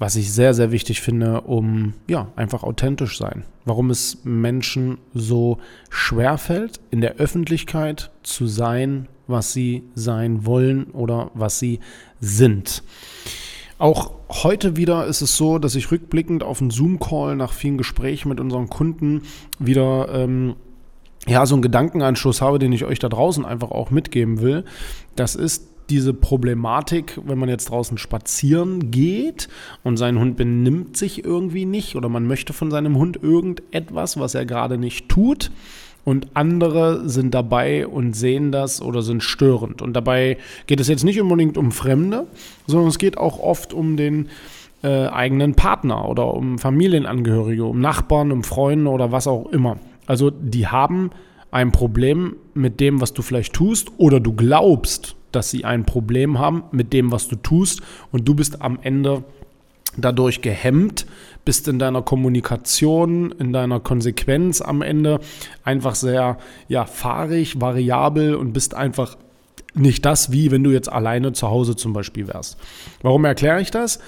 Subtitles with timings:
[0.00, 3.44] was ich sehr, sehr wichtig finde, um ja, einfach authentisch sein.
[3.66, 5.58] Warum es Menschen so
[5.90, 11.80] schwer fällt, in der Öffentlichkeit zu sein, was sie sein wollen oder was sie
[12.18, 12.82] sind.
[13.76, 18.30] Auch heute wieder ist es so, dass ich rückblickend auf einen Zoom-Call nach vielen Gesprächen
[18.30, 19.22] mit unseren Kunden
[19.58, 20.56] wieder ähm,
[21.26, 24.64] ja, so einen Gedankenanschluss habe, den ich euch da draußen einfach auch mitgeben will.
[25.14, 29.48] Das ist diese Problematik, wenn man jetzt draußen spazieren geht
[29.82, 34.34] und sein Hund benimmt sich irgendwie nicht oder man möchte von seinem Hund irgendetwas, was
[34.34, 35.50] er gerade nicht tut.
[36.02, 39.82] Und andere sind dabei und sehen das oder sind störend.
[39.82, 42.26] Und dabei geht es jetzt nicht unbedingt um Fremde,
[42.66, 44.28] sondern es geht auch oft um den
[44.82, 49.76] äh, eigenen Partner oder um Familienangehörige, um Nachbarn, um Freunde oder was auch immer.
[50.06, 51.10] Also die haben
[51.50, 56.38] ein Problem mit dem, was du vielleicht tust oder du glaubst, dass sie ein Problem
[56.38, 57.80] haben mit dem, was du tust
[58.12, 59.24] und du bist am Ende
[59.96, 61.06] dadurch gehemmt,
[61.44, 65.20] bist in deiner Kommunikation, in deiner Konsequenz am Ende
[65.64, 66.38] einfach sehr
[66.68, 69.16] ja, fahrig, variabel und bist einfach
[69.74, 72.58] nicht das, wie wenn du jetzt alleine zu Hause zum Beispiel wärst.
[73.02, 74.00] Warum erkläre ich das?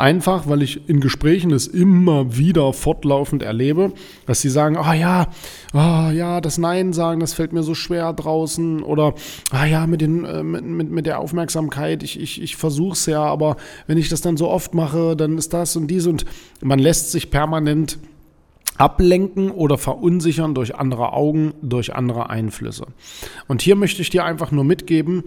[0.00, 3.92] Einfach, weil ich in Gesprächen es immer wieder fortlaufend erlebe,
[4.24, 5.26] dass sie sagen, ah oh ja,
[5.74, 9.12] oh ja, das Nein sagen, das fällt mir so schwer draußen oder
[9.50, 13.04] ah ja, mit, den, äh, mit, mit, mit der Aufmerksamkeit, ich, ich, ich versuche es
[13.04, 16.24] ja, aber wenn ich das dann so oft mache, dann ist das und dies und
[16.62, 17.98] man lässt sich permanent
[18.78, 22.86] ablenken oder verunsichern durch andere Augen, durch andere Einflüsse.
[23.48, 25.24] Und hier möchte ich dir einfach nur mitgeben,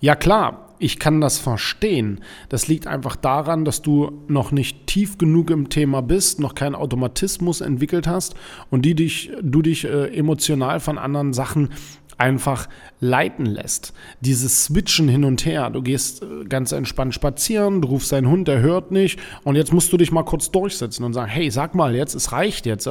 [0.00, 2.20] ja klar, ich kann das verstehen.
[2.48, 6.74] Das liegt einfach daran, dass du noch nicht tief genug im Thema bist, noch keinen
[6.74, 8.34] Automatismus entwickelt hast
[8.70, 11.70] und die dich, du dich äh, emotional von anderen Sachen
[12.18, 12.68] einfach
[13.00, 13.92] leiten lässt.
[14.20, 15.70] Dieses Switchen hin und her.
[15.70, 19.72] Du gehst äh, ganz entspannt spazieren, du rufst deinen Hund, der hört nicht und jetzt
[19.72, 22.88] musst du dich mal kurz durchsetzen und sagen, hey, sag mal jetzt, es reicht jetzt.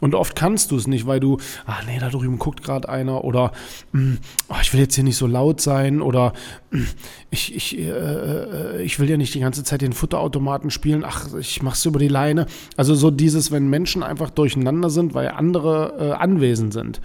[0.00, 3.24] Und oft kannst du es nicht, weil du, ach nee, da drüben guckt gerade einer
[3.24, 3.52] oder
[3.94, 6.34] oh, ich will jetzt hier nicht so laut sein oder
[6.70, 6.86] hm,
[7.30, 11.34] ich, ich, äh, äh, ich will ja nicht die ganze Zeit den Futterautomaten spielen, ach,
[11.34, 12.46] ich mach's über die Leine.
[12.76, 17.00] Also so dieses, wenn Menschen einfach durcheinander sind, weil andere äh, anwesend sind.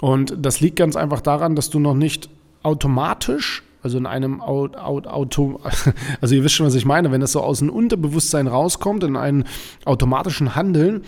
[0.00, 2.28] Und das liegt ganz einfach daran, dass du noch nicht
[2.62, 5.60] automatisch, also in einem Auto,
[6.20, 9.16] also ihr wisst schon, was ich meine, wenn das so aus dem Unterbewusstsein rauskommt, in
[9.16, 9.44] einem
[9.84, 11.02] automatischen Handeln,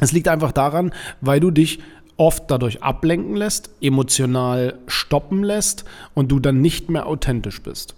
[0.00, 1.80] es liegt einfach daran, weil du dich
[2.16, 7.94] oft dadurch ablenken lässt, emotional stoppen lässt und du dann nicht mehr authentisch bist.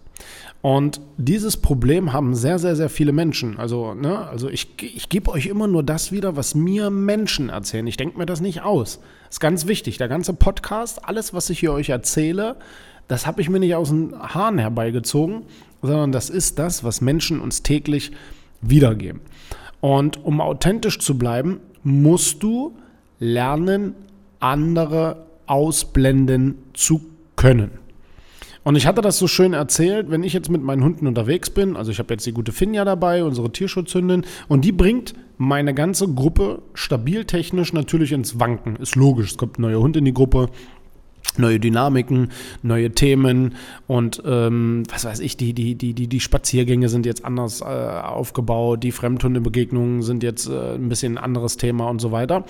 [0.63, 3.59] Und dieses Problem haben sehr, sehr, sehr viele Menschen.
[3.59, 7.87] Also, ne, also ich, ich gebe euch immer nur das wieder, was mir Menschen erzählen.
[7.89, 9.01] Ich denke mir das nicht aus.
[9.29, 9.99] Ist ganz wichtig.
[9.99, 12.57] Der ganze Podcast, alles, was ich hier euch erzähle,
[13.09, 15.43] das habe ich mir nicht aus den Haaren herbeigezogen,
[15.83, 18.13] sondern das ist das, was Menschen uns täglich
[18.61, 19.21] wiedergeben.
[19.81, 22.77] Und um authentisch zu bleiben, musst du
[23.19, 23.97] lernen,
[24.39, 27.01] andere ausblenden zu
[27.35, 27.82] können.
[28.65, 31.77] Und ich hatte das so schön erzählt, wenn ich jetzt mit meinen Hunden unterwegs bin,
[31.77, 36.07] also ich habe jetzt die gute Finja dabei, unsere Tierschutzhündin, und die bringt meine ganze
[36.07, 38.77] Gruppe stabil technisch natürlich ins Wanken.
[38.77, 40.49] Ist logisch, es kommt ein neuer Hund in die Gruppe,
[41.39, 42.31] neue Dynamiken,
[42.63, 43.55] neue Themen
[43.87, 47.65] und ähm, was weiß ich, die, die, die, die, die Spaziergänge sind jetzt anders äh,
[47.65, 52.45] aufgebaut, die Fremdhundebegegnungen sind jetzt äh, ein bisschen ein anderes Thema und so weiter.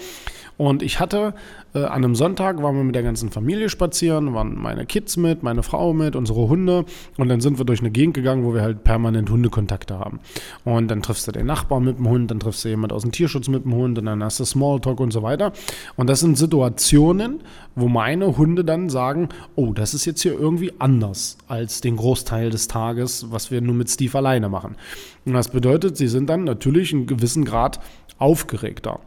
[0.63, 1.35] Und ich hatte
[1.75, 5.43] äh, an einem Sonntag, waren wir mit der ganzen Familie spazieren, waren meine Kids mit,
[5.43, 6.85] meine Frau mit, unsere Hunde
[7.17, 10.21] und dann sind wir durch eine Gegend gegangen, wo wir halt permanent Hundekontakte haben.
[10.65, 13.11] Und dann triffst du den Nachbarn mit dem Hund, dann triffst du jemand aus dem
[13.11, 15.53] Tierschutz mit dem Hund und dann hast du Smalltalk und so weiter.
[15.97, 17.41] Und das sind Situationen,
[17.75, 22.51] wo meine Hunde dann sagen, oh, das ist jetzt hier irgendwie anders als den Großteil
[22.51, 24.77] des Tages, was wir nur mit Steve alleine machen.
[25.25, 27.81] Und das bedeutet, sie sind dann natürlich einen gewissen Grad
[28.19, 29.01] aufgeregter.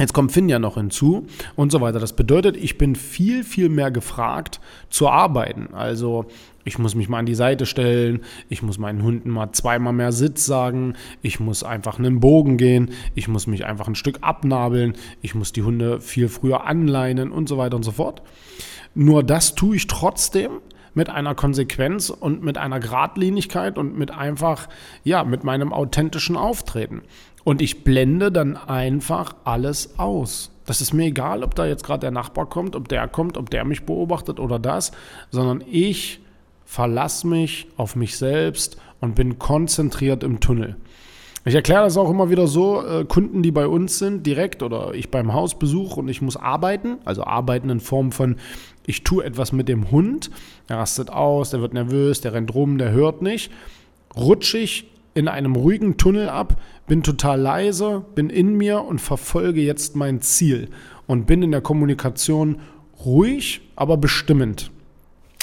[0.00, 1.26] Jetzt kommt Finn ja noch hinzu
[1.56, 2.00] und so weiter.
[2.00, 4.58] Das bedeutet, ich bin viel, viel mehr gefragt
[4.88, 5.74] zu arbeiten.
[5.74, 6.24] Also
[6.64, 10.12] ich muss mich mal an die Seite stellen, ich muss meinen Hunden mal zweimal mehr
[10.12, 14.94] Sitz sagen, ich muss einfach einen Bogen gehen, ich muss mich einfach ein Stück abnabeln,
[15.20, 18.22] ich muss die Hunde viel früher anleinen und so weiter und so fort.
[18.94, 20.60] Nur das tue ich trotzdem
[20.94, 24.68] mit einer Konsequenz und mit einer Gradlinigkeit und mit einfach,
[25.04, 27.02] ja, mit meinem authentischen Auftreten.
[27.44, 30.50] Und ich blende dann einfach alles aus.
[30.66, 33.50] Das ist mir egal, ob da jetzt gerade der Nachbar kommt, ob der kommt, ob
[33.50, 34.92] der mich beobachtet oder das,
[35.30, 36.20] sondern ich
[36.64, 40.76] verlasse mich auf mich selbst und bin konzentriert im Tunnel.
[41.44, 44.92] Ich erkläre das auch immer wieder so, äh, Kunden, die bei uns sind, direkt oder
[44.94, 48.36] ich beim Haus besuche und ich muss arbeiten, also arbeiten in Form von,
[48.86, 50.30] ich tue etwas mit dem Hund,
[50.68, 53.50] er rastet aus, der wird nervös, der rennt rum, der hört nicht,
[54.14, 56.60] rutsche ich in einem ruhigen Tunnel ab,
[56.90, 60.70] bin total leise, bin in mir und verfolge jetzt mein Ziel
[61.06, 62.58] und bin in der Kommunikation
[63.04, 64.72] ruhig, aber bestimmend.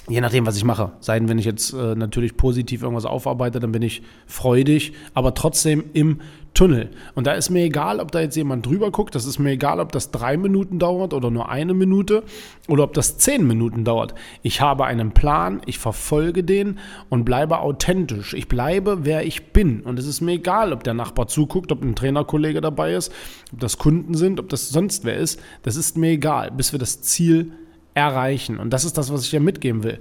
[0.10, 0.94] Je nachdem, was ich mache.
[1.02, 5.34] Sei denn, wenn ich jetzt äh, natürlich positiv irgendwas aufarbeite, dann bin ich freudig, aber
[5.34, 6.22] trotzdem im
[6.54, 6.90] Tunnel.
[7.14, 9.82] Und da ist mir egal, ob da jetzt jemand drüber guckt, das ist mir egal,
[9.82, 12.24] ob das drei Minuten dauert oder nur eine Minute
[12.70, 14.16] oder ob das zehn Minuten dauert.
[14.44, 18.34] Ich habe einen Plan, ich verfolge den und bleibe authentisch.
[18.34, 19.82] Ich bleibe, wer ich bin.
[19.82, 23.12] Und es ist mir egal, ob der Nachbar zuguckt, ob ein Trainerkollege dabei ist,
[23.52, 25.40] ob das Kunden sind, ob das sonst wer ist.
[25.64, 27.52] Das ist mir egal, bis wir das Ziel
[27.98, 28.60] erreichen.
[28.60, 30.00] Und das ist das, was ich dir mitgeben will.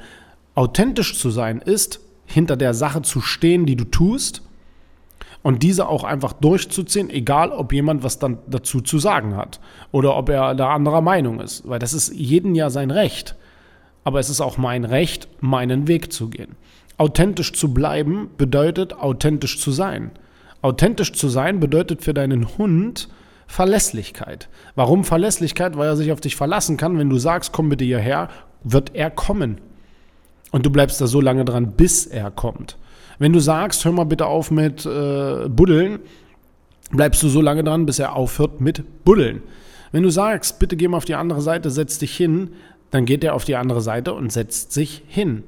[0.55, 4.43] Authentisch zu sein ist, hinter der Sache zu stehen, die du tust
[5.43, 9.61] und diese auch einfach durchzuziehen, egal ob jemand was dann dazu zu sagen hat
[9.93, 13.35] oder ob er da anderer Meinung ist, weil das ist jeden ja sein Recht.
[14.05, 16.55] Aber es ist auch mein Recht, meinen Weg zu gehen.
[16.99, 20.11] Authentisch zu bleiben bedeutet authentisch zu sein.
[20.63, 23.09] Authentisch zu sein bedeutet für deinen Hund,
[23.47, 24.49] Verlässlichkeit.
[24.75, 25.77] Warum Verlässlichkeit?
[25.77, 26.99] Weil er sich auf dich verlassen kann.
[26.99, 28.29] Wenn du sagst, komm bitte hierher,
[28.65, 29.59] wird er kommen.
[30.51, 32.77] Und du bleibst da so lange dran, bis er kommt.
[33.19, 36.01] Wenn du sagst, hör mal bitte auf mit äh, Buddeln,
[36.91, 39.43] bleibst du so lange dran, bis er aufhört mit Buddeln.
[39.93, 42.51] Wenn du sagst, bitte geh mal auf die andere Seite, setz dich hin,
[42.91, 45.43] dann geht er auf die andere Seite und setzt sich hin.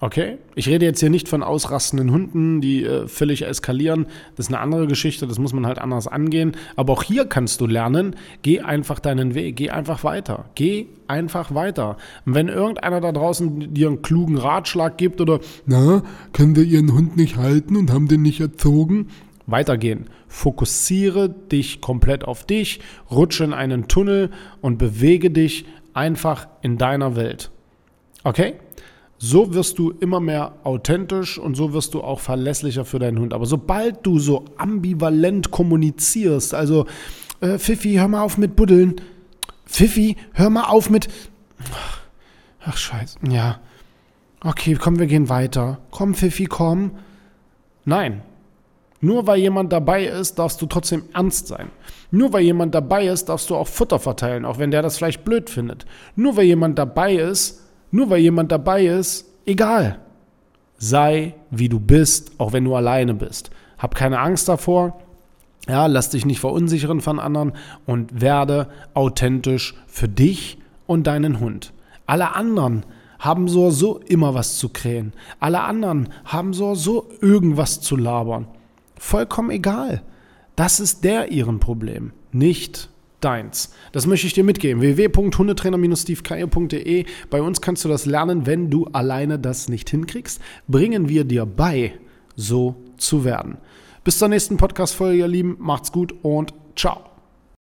[0.00, 0.38] Okay?
[0.54, 4.06] Ich rede jetzt hier nicht von ausrastenden Hunden, die äh, völlig eskalieren.
[4.36, 6.52] Das ist eine andere Geschichte, das muss man halt anders angehen.
[6.76, 10.50] Aber auch hier kannst du lernen, geh einfach deinen Weg, geh einfach weiter.
[10.54, 11.96] Geh einfach weiter.
[12.26, 16.02] Und wenn irgendeiner da draußen dir einen klugen Ratschlag gibt oder, na,
[16.32, 19.08] können wir ihren Hund nicht halten und haben den nicht erzogen?
[19.46, 20.06] Weitergehen.
[20.28, 22.80] Fokussiere dich komplett auf dich,
[23.10, 24.30] rutsche in einen Tunnel
[24.60, 27.50] und bewege dich einfach in deiner Welt.
[28.24, 28.54] Okay?
[29.18, 33.34] So wirst du immer mehr authentisch und so wirst du auch verlässlicher für deinen Hund.
[33.34, 36.86] Aber sobald du so ambivalent kommunizierst, also
[37.40, 39.00] äh, Fifi, hör mal auf mit Buddeln.
[39.66, 41.08] Fifi, hör mal auf mit.
[42.64, 43.18] Ach, scheiße.
[43.28, 43.60] Ja.
[44.42, 45.78] Okay, komm, wir gehen weiter.
[45.90, 46.92] Komm, Fifi, komm.
[47.84, 48.22] Nein.
[49.00, 51.70] Nur weil jemand dabei ist, darfst du trotzdem ernst sein.
[52.10, 55.24] Nur weil jemand dabei ist, darfst du auch Futter verteilen, auch wenn der das vielleicht
[55.24, 55.86] blöd findet.
[56.16, 59.98] Nur weil jemand dabei ist, nur weil jemand dabei ist, egal.
[60.78, 63.50] Sei wie du bist, auch wenn du alleine bist.
[63.78, 65.00] Hab keine Angst davor.
[65.68, 67.52] Ja, lass dich nicht verunsichern von anderen
[67.84, 71.72] und werde authentisch für dich und deinen Hund.
[72.06, 72.84] Alle anderen
[73.18, 75.12] haben so so immer was zu krähen.
[75.40, 78.46] Alle anderen haben so so irgendwas zu labern.
[78.96, 80.02] Vollkommen egal.
[80.56, 82.88] Das ist der ihren Problem, nicht
[83.20, 83.72] deins.
[83.92, 84.80] Das möchte ich dir mitgeben.
[84.80, 87.04] www.hundetrainer-stevekeier.de.
[87.30, 90.40] Bei uns kannst du das lernen, wenn du alleine das nicht hinkriegst.
[90.66, 91.94] Bringen wir dir bei,
[92.36, 93.58] so zu werden.
[94.04, 95.56] Bis zur nächsten Podcast-Folge, ihr Lieben.
[95.58, 97.17] Macht's gut und ciao.